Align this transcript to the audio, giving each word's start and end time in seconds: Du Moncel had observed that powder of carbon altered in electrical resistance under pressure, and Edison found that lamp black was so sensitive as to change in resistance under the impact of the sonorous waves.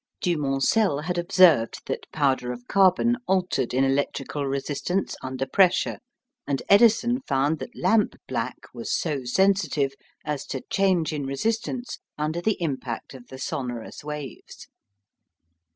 Du 0.19 0.35
Moncel 0.35 1.03
had 1.03 1.19
observed 1.19 1.79
that 1.85 2.11
powder 2.11 2.51
of 2.51 2.65
carbon 2.67 3.17
altered 3.27 3.71
in 3.71 3.83
electrical 3.83 4.47
resistance 4.47 5.15
under 5.21 5.45
pressure, 5.45 5.99
and 6.47 6.63
Edison 6.69 7.21
found 7.27 7.59
that 7.59 7.75
lamp 7.79 8.15
black 8.27 8.57
was 8.73 8.91
so 8.91 9.25
sensitive 9.25 9.93
as 10.25 10.47
to 10.47 10.63
change 10.71 11.13
in 11.13 11.27
resistance 11.27 11.99
under 12.17 12.41
the 12.41 12.59
impact 12.59 13.13
of 13.13 13.27
the 13.27 13.37
sonorous 13.37 14.03
waves. 14.03 14.67